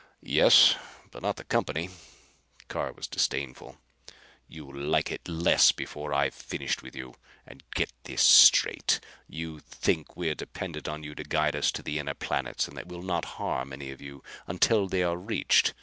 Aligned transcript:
"Yes, 0.23 0.77
but 1.11 1.21
not 1.21 1.35
the 1.35 1.43
company." 1.43 1.91
Carr 2.67 2.91
was 2.91 3.05
disdainful. 3.05 3.77
"You'll 4.47 4.75
like 4.75 5.11
it 5.11 5.27
less 5.27 5.71
before 5.71 6.11
I've 6.11 6.33
finished 6.33 6.81
with 6.81 6.95
you. 6.95 7.13
And 7.45 7.61
get 7.75 7.91
this 8.05 8.23
straight. 8.23 8.99
You 9.29 9.59
think 9.59 10.17
we're 10.17 10.33
dependent 10.33 10.87
on 10.87 11.03
you 11.03 11.13
to 11.13 11.23
guide 11.23 11.55
us 11.55 11.71
to 11.73 11.83
the 11.83 11.99
inner 11.99 12.15
planets, 12.15 12.67
and 12.67 12.75
that 12.77 12.87
we'll 12.87 13.03
not 13.03 13.25
harm 13.37 13.71
any 13.71 13.91
of 13.91 14.01
you 14.01 14.23
until 14.47 14.87
they 14.87 15.03
are 15.03 15.17
reached. 15.17 15.75